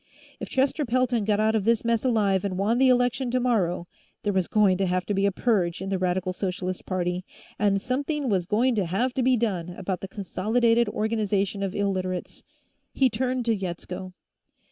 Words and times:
If 0.39 0.49
Chester 0.49 0.83
Pelton 0.83 1.25
got 1.25 1.39
out 1.39 1.53
of 1.53 1.63
this 1.63 1.85
mess 1.85 2.03
alive 2.03 2.43
and 2.43 2.57
won 2.57 2.79
the 2.79 2.89
election 2.89 3.29
tomorrow, 3.29 3.85
there 4.23 4.33
was 4.33 4.47
going 4.47 4.79
to 4.79 4.87
have 4.87 5.05
to 5.05 5.13
be 5.13 5.27
a 5.27 5.31
purge 5.31 5.79
in 5.79 5.89
the 5.89 5.99
Radical 5.99 6.33
Socialist 6.33 6.87
party, 6.87 7.23
and 7.59 7.79
something 7.79 8.27
was 8.27 8.47
going 8.47 8.73
to 8.73 8.85
have 8.87 9.13
to 9.13 9.21
be 9.21 9.37
done 9.37 9.69
about 9.69 10.01
the 10.01 10.07
Consolidated 10.07 10.89
Organization 10.89 11.61
of 11.61 11.75
Illiterates. 11.75 12.43
He 12.91 13.11
turned 13.11 13.45
to 13.45 13.55
Yetsko. 13.55 14.13